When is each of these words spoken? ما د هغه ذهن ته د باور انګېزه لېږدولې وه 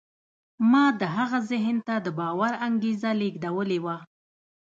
ما 0.71 0.85
د 0.99 1.01
هغه 1.15 1.39
ذهن 1.51 1.77
ته 1.87 1.95
د 2.05 2.07
باور 2.19 2.51
انګېزه 2.67 3.11
لېږدولې 3.21 3.79
وه 3.85 3.97